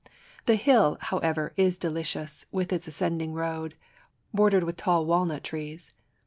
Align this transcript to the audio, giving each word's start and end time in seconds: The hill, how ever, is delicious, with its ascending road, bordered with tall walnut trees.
The 0.47 0.55
hill, 0.55 0.97
how 0.99 1.19
ever, 1.19 1.53
is 1.57 1.77
delicious, 1.77 2.47
with 2.51 2.73
its 2.73 2.87
ascending 2.87 3.33
road, 3.35 3.75
bordered 4.33 4.63
with 4.63 4.75
tall 4.77 5.05
walnut 5.05 5.43
trees. 5.43 5.93